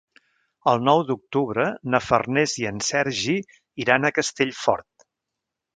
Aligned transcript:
El 0.71 0.79
nou 0.87 1.01
d'octubre 1.09 1.67
na 1.95 2.01
Farners 2.07 2.57
i 2.65 2.67
en 2.73 2.83
Sergi 2.89 3.39
iran 3.87 4.09
a 4.09 4.13
Castellfort. 4.19 5.11